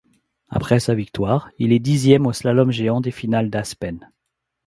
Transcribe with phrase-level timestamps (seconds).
[0.49, 4.09] Après sa victoire, il est dixième du slalom géant des Finales d'Aspen.